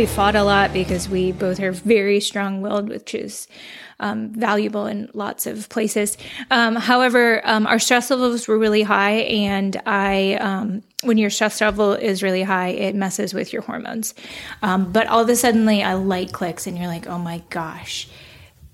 [0.00, 3.46] we fought a lot because we both are very strong willed, which is
[3.98, 6.16] um, valuable in lots of places.
[6.50, 11.60] Um, however, um, our stress levels were really high, and I, um, when your stress
[11.60, 14.14] level is really high, it messes with your hormones.
[14.62, 18.08] Um, but all of a sudden, a light clicks, and you're like, oh my gosh.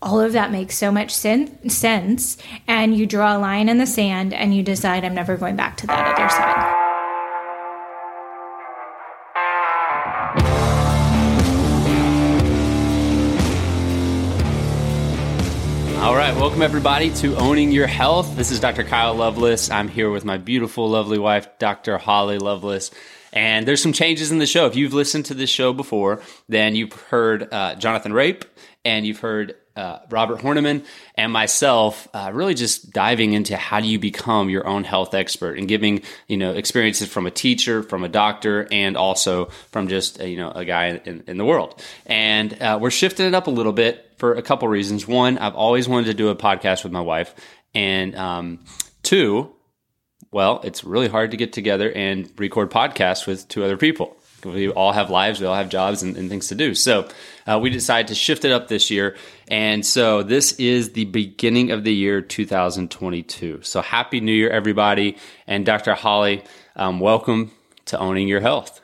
[0.00, 2.38] All of that makes so much sen- sense,
[2.68, 5.76] and you draw a line in the sand and you decide, I'm never going back
[5.78, 6.65] to that other side.
[16.32, 18.34] Right, welcome everybody to Owning Your Health.
[18.36, 18.82] This is Dr.
[18.82, 19.70] Kyle Lovelace.
[19.70, 21.98] I'm here with my beautiful, lovely wife, Dr.
[21.98, 22.90] Holly Lovelace.
[23.32, 24.66] And there's some changes in the show.
[24.66, 28.44] If you've listened to this show before, then you've heard uh, Jonathan Rape
[28.84, 30.84] and you've heard uh, Robert Horniman
[31.14, 35.58] and myself uh, really just diving into how do you become your own health expert
[35.58, 40.20] and giving you know experiences from a teacher, from a doctor, and also from just
[40.20, 41.80] you know a guy in, in the world.
[42.06, 45.06] And uh, we're shifting it up a little bit for a couple reasons.
[45.06, 47.34] One, I've always wanted to do a podcast with my wife,
[47.74, 48.64] and um,
[49.02, 49.52] two,
[50.30, 54.16] well, it's really hard to get together and record podcasts with two other people
[54.52, 56.74] we all have lives, we all have jobs and, and things to do.
[56.74, 57.08] So
[57.46, 59.16] uh, we decided to shift it up this year.
[59.48, 63.62] And so this is the beginning of the year 2022.
[63.62, 65.16] So happy new year, everybody.
[65.46, 65.94] And Dr.
[65.94, 66.44] Holly,
[66.74, 67.52] um, welcome
[67.86, 68.80] to Owning Your Health.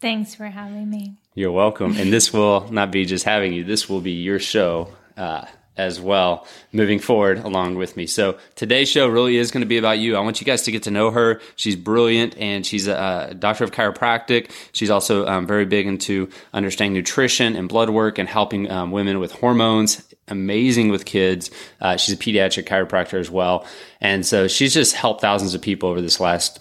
[0.00, 1.16] Thanks for having me.
[1.38, 1.96] You're welcome.
[1.96, 4.92] And this will not be just having you, this will be your show.
[5.16, 8.04] Uh, as well moving forward along with me.
[8.04, 10.16] So today's show really is going to be about you.
[10.16, 11.40] I want you guys to get to know her.
[11.54, 14.50] She's brilliant and she's a, a doctor of chiropractic.
[14.72, 19.20] She's also um, very big into understanding nutrition and blood work and helping um, women
[19.20, 20.02] with hormones.
[20.26, 21.52] Amazing with kids.
[21.80, 23.64] Uh, she's a pediatric chiropractor as well.
[24.00, 26.60] And so she's just helped thousands of people over this last,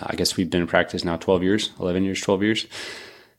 [0.00, 2.66] uh, I guess we've been in practice now 12 years, 11 years, 12 years.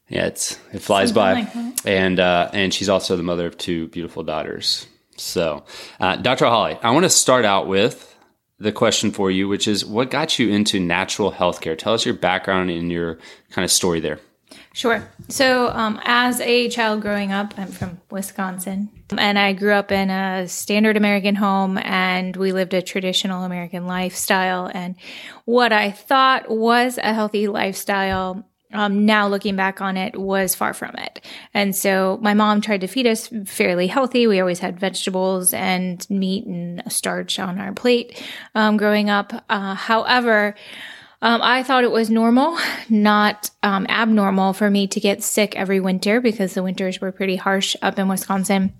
[0.09, 1.59] Yeah, it's, it flies Something by.
[1.59, 4.87] Like and, uh, and she's also the mother of two beautiful daughters.
[5.17, 5.65] So,
[5.99, 6.45] uh, Dr.
[6.45, 8.15] Holly, I want to start out with
[8.59, 11.77] the question for you, which is what got you into natural healthcare?
[11.77, 13.19] Tell us your background and your
[13.51, 14.19] kind of story there.
[14.73, 15.09] Sure.
[15.27, 20.09] So, um, as a child growing up, I'm from Wisconsin, and I grew up in
[20.09, 24.69] a standard American home, and we lived a traditional American lifestyle.
[24.71, 24.95] And
[25.45, 30.73] what I thought was a healthy lifestyle um, now looking back on it was far
[30.73, 31.23] from it.
[31.53, 34.27] And so my mom tried to feed us fairly healthy.
[34.27, 38.21] We always had vegetables and meat and starch on our plate
[38.55, 39.33] um, growing up.
[39.49, 40.55] Uh, however,
[41.21, 45.79] um, I thought it was normal, not um, abnormal for me to get sick every
[45.79, 48.73] winter because the winters were pretty harsh up in Wisconsin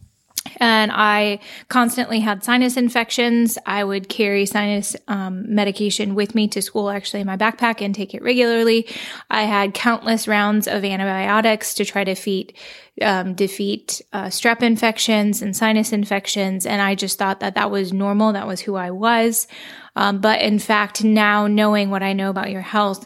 [0.59, 3.57] and I constantly had sinus infections.
[3.65, 7.95] I would carry sinus um, medication with me to school, actually, in my backpack and
[7.95, 8.87] take it regularly.
[9.29, 12.57] I had countless rounds of antibiotics to try to defeat,
[13.01, 16.65] um, defeat uh, strep infections and sinus infections.
[16.65, 18.33] And I just thought that that was normal.
[18.33, 19.47] That was who I was.
[19.95, 23.05] Um, but in fact, now knowing what I know about your health,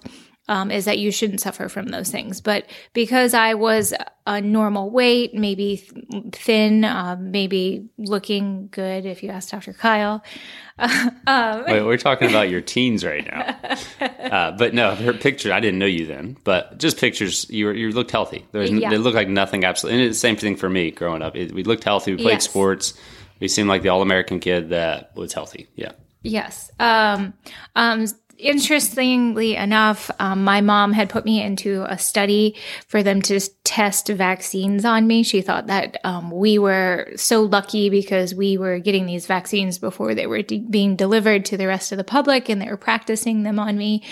[0.51, 2.41] um, is that you shouldn't suffer from those things.
[2.41, 3.93] But because I was
[4.27, 9.71] a normal weight, maybe th- thin, uh, maybe looking good, if you ask Dr.
[9.71, 10.21] Kyle.
[10.77, 13.57] um, Wait, we're talking about your teens right now.
[14.31, 17.73] Uh, but no, her picture, I didn't know you then, but just pictures, you were,
[17.73, 18.45] you looked healthy.
[18.53, 18.89] There was, yeah.
[18.89, 19.99] They looked like nothing absolutely.
[19.99, 21.35] And it's the same thing for me growing up.
[21.35, 22.11] It, we looked healthy.
[22.11, 22.45] We played yes.
[22.45, 22.93] sports.
[23.41, 25.67] We seemed like the all American kid that was healthy.
[25.75, 25.91] Yeah.
[26.23, 26.71] Yes.
[26.79, 27.33] Um,
[27.75, 28.05] um,
[28.41, 32.55] interestingly enough, um, my mom had put me into a study
[32.87, 35.23] for them to test vaccines on me.
[35.23, 40.15] She thought that um, we were so lucky because we were getting these vaccines before
[40.15, 43.43] they were de- being delivered to the rest of the public and they were practicing
[43.43, 44.03] them on me.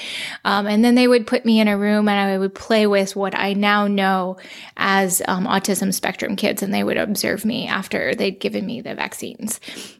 [0.45, 3.15] Um, and then they would put me in a room and I would play with
[3.15, 4.37] what I now know
[4.77, 8.93] as um, autism spectrum kids and they would observe me after they'd given me the
[8.93, 9.59] vaccines.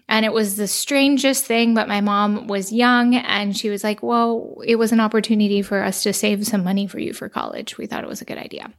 [0.10, 4.02] And it was the strangest thing, but my mom was young and she was like,
[4.02, 4.19] well,
[4.66, 7.77] it was an opportunity for us to save some money for you for college.
[7.77, 8.71] We thought it was a good idea.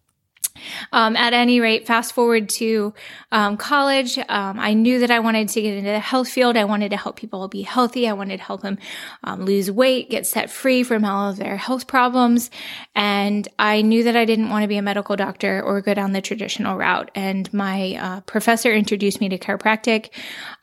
[0.92, 2.94] Um, at any rate, fast forward to
[3.32, 6.56] um, college, um, I knew that I wanted to get into the health field.
[6.56, 8.08] I wanted to help people be healthy.
[8.08, 8.78] I wanted to help them
[9.24, 12.50] um, lose weight, get set free from all of their health problems.
[12.94, 16.12] And I knew that I didn't want to be a medical doctor or go down
[16.12, 17.10] the traditional route.
[17.14, 20.10] And my uh, professor introduced me to chiropractic.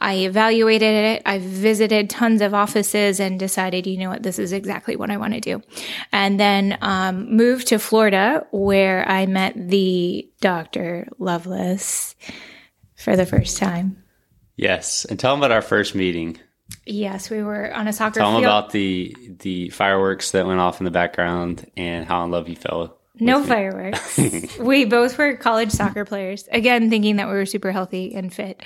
[0.01, 1.21] I evaluated it.
[1.25, 5.17] I visited tons of offices and decided, you know what, this is exactly what I
[5.17, 5.61] want to do.
[6.11, 9.76] And then um, moved to Florida where I met the
[10.41, 11.07] Dr.
[11.19, 12.15] Lovelace
[12.95, 14.03] for the first time.
[14.55, 15.05] Yes.
[15.05, 16.39] And tell them about our first meeting.
[16.85, 18.43] Yes, we were on a soccer Tell field.
[18.43, 22.49] them about the the fireworks that went off in the background and how in love
[22.49, 24.17] you fell No fireworks.
[24.59, 26.47] we both were college soccer players.
[26.51, 28.61] Again, thinking that we were super healthy and fit.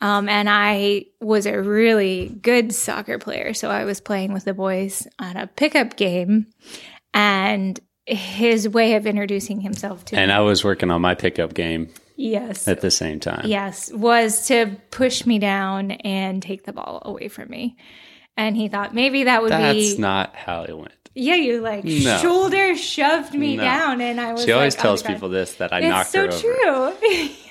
[0.00, 3.54] Um, and I was a really good soccer player.
[3.54, 6.46] So I was playing with the boys on a pickup game.
[7.12, 11.54] And his way of introducing himself to And me, I was working on my pickup
[11.54, 13.46] game yes, at the same time.
[13.46, 17.76] yes, was to push me down and take the ball away from me.
[18.36, 20.92] And he thought maybe that would That's be That's not how it went.
[21.14, 21.36] yeah.
[21.36, 22.18] You like No.
[22.18, 23.62] shoulder shoved me No.
[23.62, 24.44] down, and I was.
[24.44, 25.12] She always like, oh, tells God.
[25.14, 26.28] people this that I It's knocked so her
[26.88, 26.96] over.
[26.98, 27.28] true.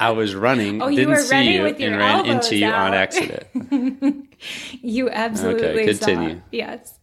[0.00, 3.46] I was running, Oh, didn't see you, and ran into you on accident.
[4.82, 6.06] You absolutely saw.
[6.06, 6.42] continue.
[6.50, 6.98] Yes.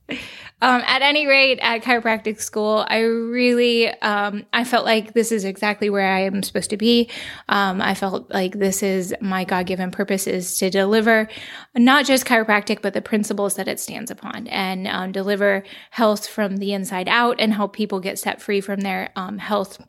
[0.63, 5.43] Um, at any rate, at chiropractic school, I really, um, I felt like this is
[5.43, 7.09] exactly where I am supposed to be.
[7.49, 11.27] Um, I felt like this is my God given purpose is to deliver
[11.75, 16.57] not just chiropractic, but the principles that it stands upon and um, deliver health from
[16.57, 19.81] the inside out and help people get set free from their um, health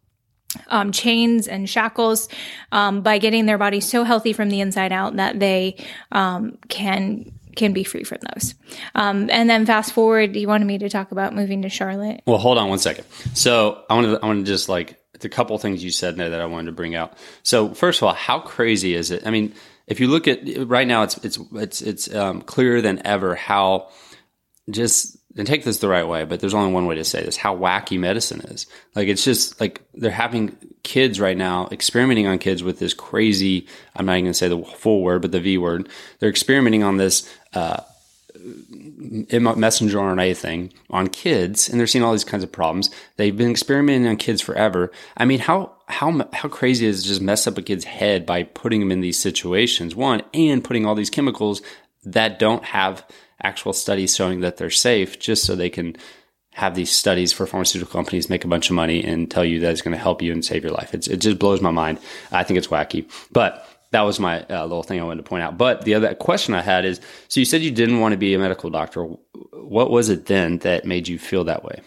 [0.69, 2.29] um, chains and shackles
[2.73, 5.77] um, by getting their body so healthy from the inside out that they
[6.11, 8.55] um, can can be free from those.
[8.95, 12.23] Um, and then fast forward, you wanted me to talk about moving to Charlotte.
[12.27, 13.05] Well, hold on one second.
[13.35, 16.31] So I want to, I want to just like a couple things you said there
[16.31, 17.17] that I wanted to bring out.
[17.43, 19.27] So first of all, how crazy is it?
[19.27, 19.55] I mean,
[19.87, 23.91] if you look at right now, it's it's it's it's um, clearer than ever how
[24.71, 27.37] just and take this the right way, but there's only one way to say this:
[27.37, 28.67] how wacky medicine is.
[28.95, 33.67] Like it's just like they're having kids right now experimenting on kids with this crazy.
[33.97, 35.89] I'm not even going to say the full word, but the V word.
[36.19, 37.29] They're experimenting on this.
[37.55, 37.83] Uh,
[38.35, 42.91] messenger RNA thing on kids, and they're seeing all these kinds of problems.
[43.17, 44.91] They've been experimenting on kids forever.
[45.17, 48.81] I mean, how how how crazy is just mess up a kid's head by putting
[48.81, 49.95] them in these situations?
[49.95, 51.63] One, and putting all these chemicals
[52.05, 53.05] that don't have
[53.43, 55.97] actual studies showing that they're safe, just so they can
[56.55, 59.71] have these studies for pharmaceutical companies make a bunch of money and tell you that
[59.71, 60.93] it's going to help you and save your life.
[60.93, 61.99] It's, it just blows my mind.
[62.31, 65.43] I think it's wacky, but that was my uh, little thing I wanted to point
[65.43, 65.57] out.
[65.57, 68.35] But the other question I had is, so you said you didn't want to be
[68.35, 69.05] a medical doctor.
[69.53, 71.81] What was it then that made you feel that way?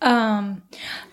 [0.00, 0.62] Um,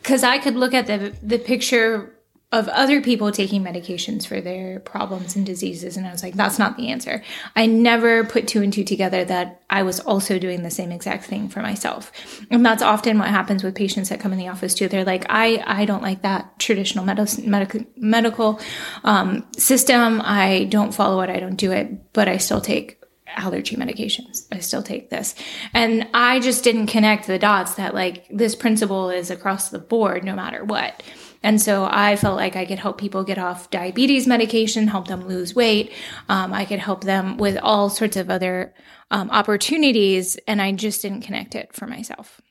[0.01, 2.14] because I could look at the the picture
[2.55, 6.57] of other people taking medications for their problems and diseases, and I was like, that's
[6.57, 7.21] not the answer.
[7.55, 11.25] I never put two and two together that I was also doing the same exact
[11.25, 12.11] thing for myself,
[12.49, 14.87] and that's often what happens with patients that come in the office too.
[14.87, 18.59] They're like, I I don't like that traditional medicine, medical medical
[19.03, 20.21] um, system.
[20.23, 21.29] I don't follow it.
[21.29, 23.01] I don't do it, but I still take
[23.35, 24.47] allergy medications.
[24.51, 25.35] I still take this.
[25.73, 30.23] And I just didn't connect the dots that like this principle is across the board
[30.23, 31.03] no matter what.
[31.45, 35.27] And so I felt like I could help people get off diabetes medication, help them
[35.27, 35.93] lose weight.
[36.27, 38.73] Um, I could help them with all sorts of other
[39.11, 40.37] um, opportunities.
[40.47, 42.41] And I just didn't connect it for myself.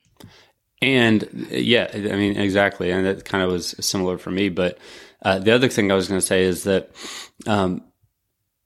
[0.81, 2.93] And yeah, I mean, exactly.
[2.93, 4.49] And that kind of was similar for me.
[4.49, 4.79] But
[5.23, 6.93] uh, the other thing I was going to say is that
[7.49, 7.83] um,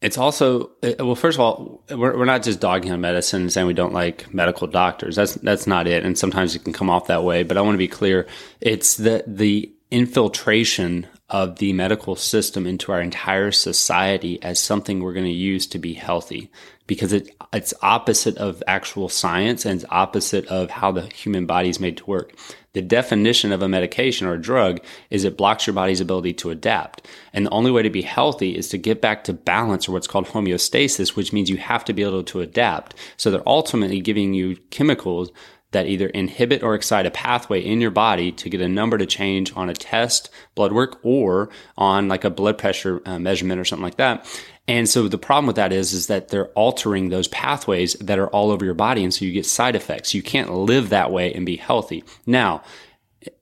[0.03, 1.15] it's also well.
[1.15, 4.33] First of all, we're, we're not just dogging on medicine and saying we don't like
[4.35, 5.17] medical doctors.
[5.17, 6.05] That's that's not it.
[6.05, 7.45] And sometimes it can come off that way.
[7.45, 8.27] But I want to be clear:
[8.61, 15.13] it's the the infiltration of the medical system into our entire society as something we're
[15.13, 16.51] going to use to be healthy
[16.87, 21.71] because it it's opposite of actual science and it's opposite of how the human body
[21.71, 22.35] is made to work.
[22.75, 26.51] The definition of a medication or a drug is it blocks your body's ability to
[26.51, 27.09] adapt.
[27.33, 30.07] And the only way to be healthy is to get back to balance or what's
[30.07, 32.95] called homeostasis, which means you have to be able to adapt.
[33.17, 35.31] So they're ultimately giving you chemicals
[35.73, 39.07] that either inhibit or excite a pathway in your body to get a number to
[39.07, 43.65] change on a test, blood work, or on like a blood pressure uh, measurement or
[43.65, 44.27] something like that.
[44.67, 48.29] And so the problem with that is, is that they're altering those pathways that are
[48.29, 49.03] all over your body.
[49.03, 50.15] And so you get side effects.
[50.15, 52.05] You can't live that way and be healthy.
[52.27, 52.63] Now,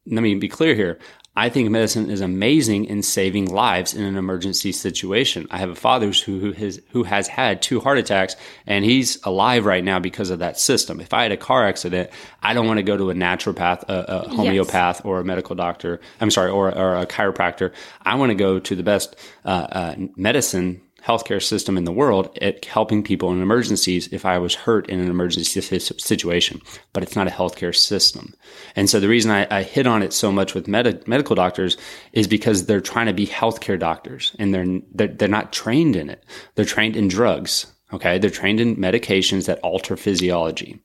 [0.07, 0.99] let me be clear here.
[1.39, 5.47] I think medicine is amazing in saving lives in an emergency situation.
[5.51, 9.23] I have a father who, who has who has had two heart attacks and he's
[9.25, 10.99] alive right now because of that system.
[10.99, 12.09] If I had a car accident,
[12.43, 15.01] I don't want to go to a naturopath, a, a homeopath, yes.
[15.05, 16.01] or a medical doctor.
[16.21, 17.73] I'm sorry, or, or a chiropractor.
[18.01, 22.37] I want to go to the best uh, uh, medicine healthcare system in the world
[22.43, 26.61] at helping people in emergencies if I was hurt in an emergency situation,
[26.93, 28.35] but it's not a healthcare system.
[28.75, 31.77] And so the reason I, I hit on it so much with med- medical doctors
[32.13, 36.11] is because they're trying to be healthcare doctors and they're, they're, they're not trained in
[36.11, 36.25] it.
[36.57, 37.67] They're trained in drugs.
[37.93, 38.19] Okay.
[38.19, 40.81] They're trained in medications that alter physiology.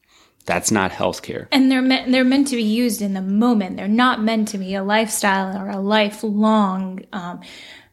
[0.46, 1.48] That's not healthcare.
[1.52, 3.78] And they're meant they're meant to be used in the moment.
[3.78, 7.42] They're not meant to be a lifestyle or a lifelong um,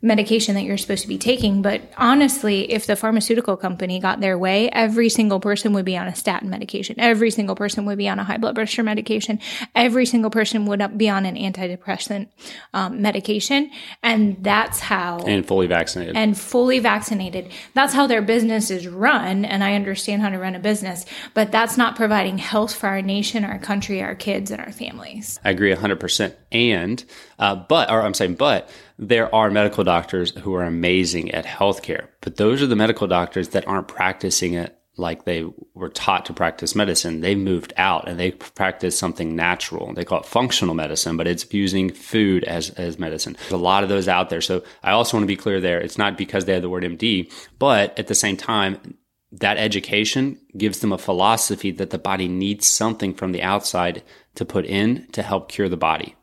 [0.01, 1.61] medication that you're supposed to be taking.
[1.61, 6.07] But honestly, if the pharmaceutical company got their way, every single person would be on
[6.07, 6.95] a statin medication.
[6.99, 9.41] Every single person would be on a high blood pressure medication.
[9.75, 12.29] Every single person would be on an antidepressant
[12.73, 13.71] um, medication.
[14.03, 15.19] And that's how.
[15.19, 16.17] And fully vaccinated.
[16.17, 17.51] And fully vaccinated.
[17.75, 19.45] That's how their business is run.
[19.45, 23.03] And I understand how to run a business, but that's not providing health for our
[23.03, 25.41] nation, our country, our kids, and our families.
[25.45, 26.35] I agree 100%.
[26.51, 27.05] And,
[27.39, 32.09] uh, but, or I'm saying, but, there are medical doctors who are amazing at healthcare,
[32.21, 36.33] but those are the medical doctors that aren't practicing it like they were taught to
[36.33, 37.21] practice medicine.
[37.21, 39.95] They've moved out and they practice something natural.
[39.95, 43.37] They call it functional medicine, but it's using food as, as medicine.
[43.39, 44.41] There's a lot of those out there.
[44.41, 45.81] So I also want to be clear there.
[45.81, 48.97] It's not because they have the word MD, but at the same time,
[49.31, 54.03] that education gives them a philosophy that the body needs something from the outside
[54.35, 56.17] to put in to help cure the body.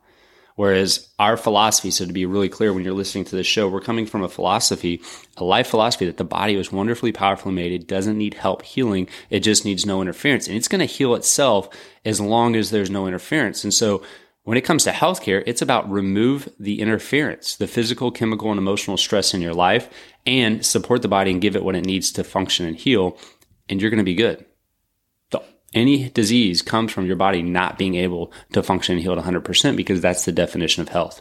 [0.56, 3.80] Whereas our philosophy, so to be really clear when you're listening to this show, we're
[3.80, 5.02] coming from a philosophy,
[5.36, 7.72] a life philosophy that the body was wonderfully powerfully made.
[7.72, 9.06] It doesn't need help healing.
[9.28, 10.48] It just needs no interference.
[10.48, 11.68] And it's going to heal itself
[12.06, 13.64] as long as there's no interference.
[13.64, 14.02] And so
[14.44, 18.96] when it comes to healthcare, it's about remove the interference, the physical, chemical, and emotional
[18.96, 19.90] stress in your life
[20.24, 23.18] and support the body and give it what it needs to function and heal.
[23.68, 24.46] And you're going to be good
[25.76, 29.76] any disease comes from your body not being able to function and heal at 100%
[29.76, 31.20] because that's the definition of health.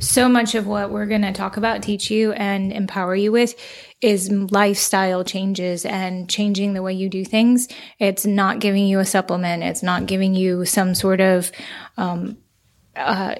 [0.00, 3.54] So much of what we're going to talk about, teach you, and empower you with
[4.00, 7.68] is lifestyle changes and changing the way you do things.
[7.98, 9.62] It's not giving you a supplement.
[9.62, 11.52] It's not giving you some sort of
[11.96, 12.38] um,
[12.96, 13.36] uh,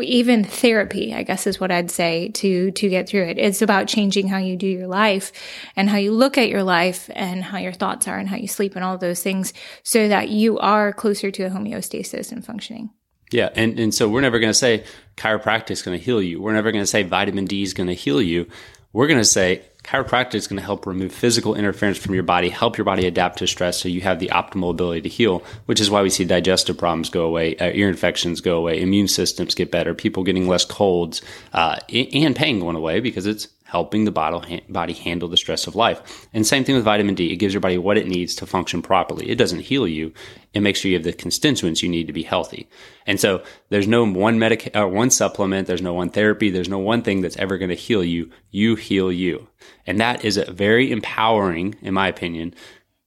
[0.00, 3.38] even therapy i guess is what i'd say to to get through it.
[3.38, 5.32] It's about changing how you do your life
[5.76, 8.48] and how you look at your life and how your thoughts are and how you
[8.48, 12.90] sleep and all those things so that you are closer to a homeostasis and functioning.
[13.30, 14.84] Yeah and, and so we're never going to say
[15.16, 16.40] chiropractic is going to heal you.
[16.40, 18.46] We're never going to say vitamin d is going to heal you
[18.92, 22.48] we're going to say chiropractic is going to help remove physical interference from your body,
[22.48, 25.80] help your body adapt to stress so you have the optimal ability to heal, which
[25.80, 29.54] is why we see digestive problems go away, uh, ear infections go away, immune systems
[29.54, 31.20] get better, people getting less colds,
[31.52, 36.28] uh, and pain going away because it's helping the body handle the stress of life.
[36.34, 37.32] And same thing with vitamin D.
[37.32, 39.30] It gives your body what it needs to function properly.
[39.30, 40.12] It doesn't heal you.
[40.52, 42.68] It makes sure you have the constituents you need to be healthy.
[43.06, 45.66] And so there's no one medic or uh, one supplement.
[45.66, 46.50] There's no one therapy.
[46.50, 48.30] There's no one thing that's ever going to heal you.
[48.50, 49.48] You heal you.
[49.86, 52.54] And that is a very empowering, in my opinion,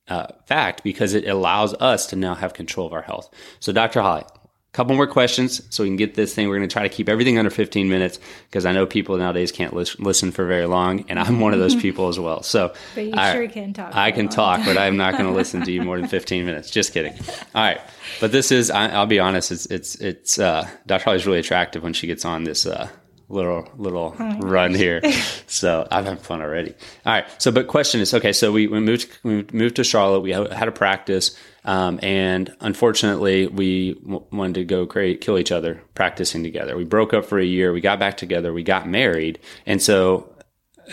[0.08, 3.30] uh, fact because it allows us to now have control of our health.
[3.60, 4.02] So Dr.
[4.02, 4.24] Holly,
[4.76, 6.50] couple more questions so we can get this thing.
[6.50, 9.52] We're going to try to keep everything under 15 minutes because I know people nowadays
[9.52, 12.44] can't lis- listen for very long, and I'm one of those people as well.
[12.44, 13.96] So, but you I, sure can talk.
[13.96, 16.70] I can talk, but I'm not going to listen to you more than 15 minutes.
[16.70, 17.14] Just kidding.
[17.14, 17.80] All right,
[18.20, 19.52] but this is I, will be honest.
[19.52, 21.06] It's it's it's uh, Dr.
[21.06, 22.66] Holly's really attractive when she gets on this.
[22.66, 22.90] Uh,
[23.28, 24.80] little little oh run gosh.
[24.80, 25.02] here.
[25.48, 26.74] So I've had fun already.
[27.06, 27.26] All right.
[27.42, 28.34] So, but question is okay.
[28.34, 30.20] So we, we moved we moved to Charlotte.
[30.20, 31.38] We had a practice.
[31.66, 36.78] Um, and unfortunately, we w- wanted to go create, kill each other practicing together.
[36.78, 37.74] We broke up for a year.
[37.74, 38.54] We got back together.
[38.54, 39.40] We got married.
[39.66, 40.32] And so,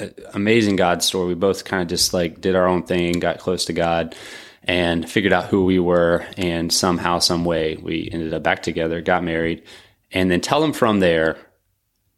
[0.00, 1.28] uh, amazing God story.
[1.28, 4.16] We both kind of just like did our own thing, got close to God,
[4.64, 6.26] and figured out who we were.
[6.38, 9.64] And somehow, some way, we ended up back together, got married.
[10.10, 11.36] And then tell them from there,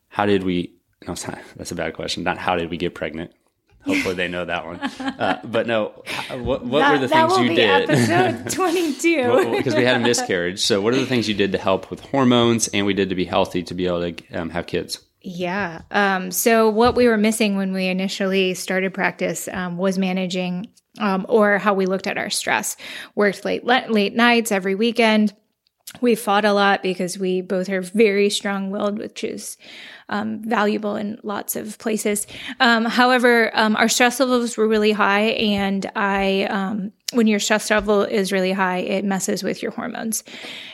[0.09, 0.77] how did we?
[1.09, 1.15] No,
[1.57, 2.23] that's a bad question.
[2.23, 3.33] Not how did we get pregnant?
[3.85, 4.81] Hopefully they know that one.
[4.81, 7.91] Uh, but no, what, what that, were the things you did?
[7.91, 9.57] Episode twenty-two.
[9.57, 10.61] Because we had a miscarriage.
[10.61, 13.15] So what are the things you did to help with hormones, and we did to
[13.15, 15.01] be healthy to be able to um, have kids?
[15.21, 15.83] Yeah.
[15.91, 21.25] Um, so what we were missing when we initially started practice um, was managing, um,
[21.29, 22.77] or how we looked at our stress.
[23.15, 25.35] Worked late late nights every weekend.
[26.01, 29.57] We fought a lot because we both are very strong willed, which is
[30.09, 32.27] um, valuable in lots of places.
[32.61, 37.71] Um, however, um, our stress levels were really high, and I, um, when your stress
[37.71, 40.25] level is really high, it messes with your hormones.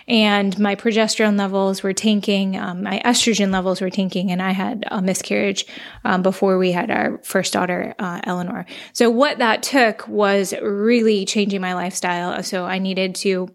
[0.08, 4.84] And my progesterone levels were tanking, um, my estrogen levels were tanking, and I had
[4.90, 5.66] a miscarriage
[6.04, 8.66] um, before we had our first daughter, uh, Eleanor.
[8.94, 12.42] So what that took was really changing my lifestyle.
[12.42, 13.54] So I needed to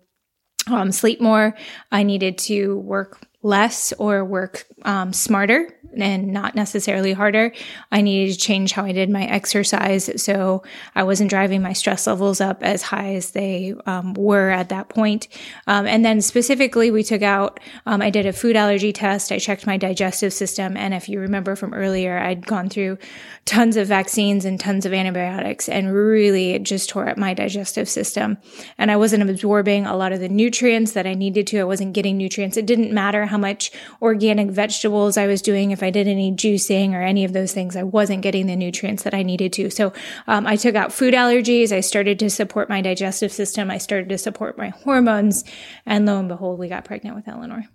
[0.70, 1.56] um, sleep more.
[1.92, 7.52] I needed to work less or work um, smarter and not necessarily harder.
[7.92, 10.64] I needed to change how I did my exercise so
[10.96, 14.90] I wasn't driving my stress levels up as high as they um, were at that
[14.90, 15.28] point.
[15.68, 19.32] Um, and then specifically, we took out, um, I did a food allergy test.
[19.32, 20.76] I checked my digestive system.
[20.76, 22.98] And if you remember from earlier, I'd gone through
[23.46, 27.88] tons of vaccines and tons of antibiotics and really it just tore up my digestive
[27.88, 28.38] system.
[28.78, 31.60] And I wasn't absorbing a lot of the nutrients that I needed to.
[31.60, 32.58] I wasn't getting nutrients.
[32.58, 33.70] It didn't matter how how much
[34.02, 37.76] organic vegetables I was doing, if I did any juicing or any of those things,
[37.76, 39.70] I wasn't getting the nutrients that I needed to.
[39.70, 39.92] So
[40.26, 41.74] um, I took out food allergies.
[41.74, 43.70] I started to support my digestive system.
[43.70, 45.44] I started to support my hormones.
[45.86, 47.66] And lo and behold, we got pregnant with Eleanor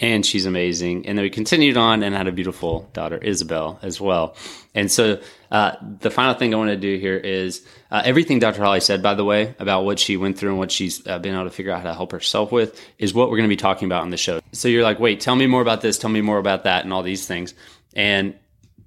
[0.00, 1.06] and she's amazing.
[1.06, 4.34] And then we continued on and had a beautiful daughter, Isabel, as well.
[4.74, 8.62] And so uh, the final thing I want to do here is uh, everything Dr.
[8.62, 11.34] Holly said, by the way, about what she went through and what she's uh, been
[11.34, 13.56] able to figure out how to help herself with is what we're going to be
[13.56, 14.40] talking about on the show.
[14.52, 16.92] So you're like, wait, tell me more about this, tell me more about that, and
[16.92, 17.54] all these things.
[17.94, 18.34] And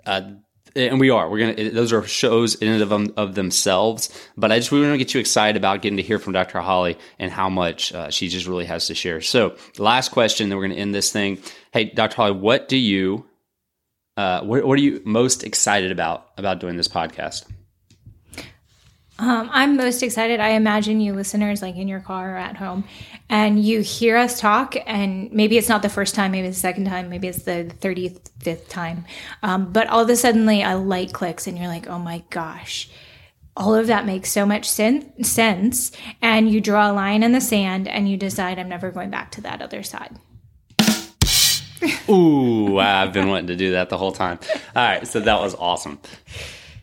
[0.05, 0.31] uh,
[0.75, 1.29] and we are.
[1.29, 1.69] We're gonna.
[1.69, 4.09] Those are shows in and of, of themselves.
[4.35, 6.59] But I just we want to get you excited about getting to hear from Dr.
[6.61, 9.21] Holly and how much uh, she just really has to share.
[9.21, 11.39] So, last question, then we're to end this thing.
[11.71, 12.15] Hey, Dr.
[12.15, 13.25] Holly, what do you,
[14.17, 17.45] uh, what, what are you most excited about about doing this podcast?
[19.23, 20.41] Um, I'm most excited.
[20.41, 22.83] I imagine you listeners, like in your car or at home,
[23.29, 26.61] and you hear us talk, and maybe it's not the first time, maybe it's the
[26.61, 29.05] second time, maybe it's the 35th time.
[29.41, 32.89] Um, but all of a sudden, a light clicks, and you're like, oh my gosh,
[33.55, 35.93] all of that makes so much sen- sense.
[36.21, 39.31] And you draw a line in the sand, and you decide, I'm never going back
[39.31, 40.17] to that other side.
[42.09, 44.39] Ooh, I've been wanting to do that the whole time.
[44.75, 45.99] All right, so that was awesome.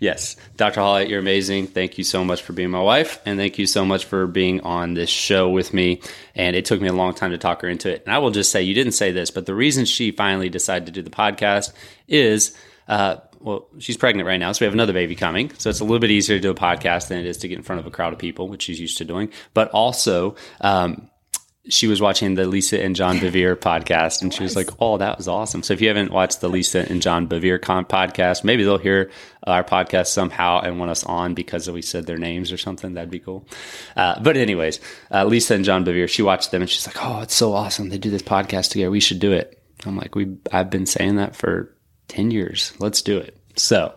[0.00, 0.36] Yes.
[0.56, 0.80] Dr.
[0.80, 1.66] Holly, you're amazing.
[1.66, 3.20] Thank you so much for being my wife.
[3.26, 6.00] And thank you so much for being on this show with me.
[6.34, 8.04] And it took me a long time to talk her into it.
[8.06, 10.86] And I will just say, you didn't say this, but the reason she finally decided
[10.86, 11.74] to do the podcast
[12.08, 12.56] is,
[12.88, 15.50] uh, well, she's pregnant right now, so we have another baby coming.
[15.58, 17.58] So it's a little bit easier to do a podcast than it is to get
[17.58, 19.30] in front of a crowd of people, which she's used to doing.
[19.52, 21.10] But also, um,
[21.68, 25.18] she was watching the Lisa and John Bevere podcast, and she was like, "Oh, that
[25.18, 28.78] was awesome!" So if you haven't watched the Lisa and John Bevere podcast, maybe they'll
[28.78, 29.10] hear
[29.44, 32.94] our podcast somehow and want us on because we said their names or something.
[32.94, 33.46] That'd be cool.
[33.94, 37.20] Uh, but anyways, uh, Lisa and John Bevere, she watched them and she's like, "Oh,
[37.20, 37.90] it's so awesome!
[37.90, 38.90] They do this podcast together.
[38.90, 41.76] We should do it." I'm like, "We I've been saying that for
[42.08, 42.72] ten years.
[42.78, 43.92] Let's do it." So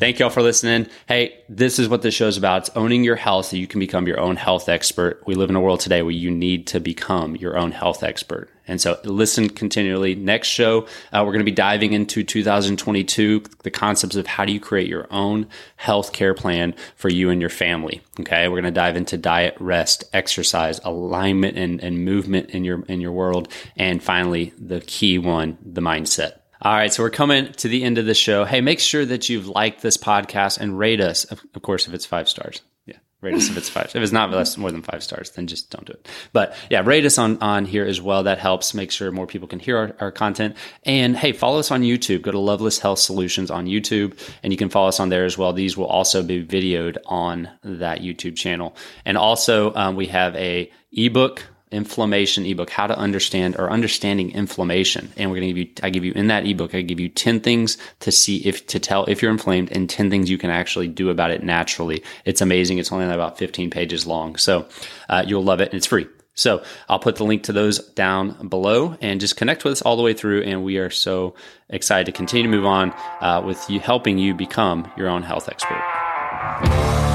[0.00, 0.86] Thank y'all for listening.
[1.08, 2.62] Hey, this is what this show is about.
[2.62, 5.22] It's owning your health so you can become your own health expert.
[5.26, 8.48] We live in a world today where you need to become your own health expert.
[8.66, 10.14] And so listen continually.
[10.14, 14.54] Next show, uh, we're going to be diving into 2022, the concepts of how do
[14.54, 18.00] you create your own health care plan for you and your family.
[18.20, 18.48] Okay.
[18.48, 23.02] We're going to dive into diet, rest, exercise, alignment and, and movement in your, in
[23.02, 23.52] your world.
[23.76, 26.39] And finally, the key one, the mindset.
[26.62, 28.44] All right, so we're coming to the end of the show.
[28.44, 32.04] Hey, make sure that you've liked this podcast and rate us, of, course, if it's
[32.04, 32.60] five stars.
[32.84, 33.86] Yeah, rate us if it's five.
[33.86, 36.06] If it's not less more than five stars, then just don't do it.
[36.34, 38.24] But yeah, rate us on on here as well.
[38.24, 40.54] That helps make sure more people can hear our, our content.
[40.84, 42.20] And hey, follow us on YouTube.
[42.20, 45.38] Go to Lovelace Health Solutions on YouTube, and you can follow us on there as
[45.38, 45.54] well.
[45.54, 48.76] These will also be videoed on that YouTube channel.
[49.06, 55.12] And also, um, we have a ebook inflammation ebook, how to understand or understanding inflammation.
[55.16, 57.08] And we're going to give you, I give you in that ebook, I give you
[57.08, 60.50] 10 things to see if, to tell if you're inflamed and 10 things you can
[60.50, 62.02] actually do about it naturally.
[62.24, 62.78] It's amazing.
[62.78, 64.36] It's only about 15 pages long.
[64.36, 64.68] So
[65.08, 66.06] uh, you'll love it and it's free.
[66.34, 69.96] So I'll put the link to those down below and just connect with us all
[69.96, 70.42] the way through.
[70.42, 71.34] And we are so
[71.68, 75.48] excited to continue to move on uh, with you helping you become your own health
[75.48, 77.09] expert.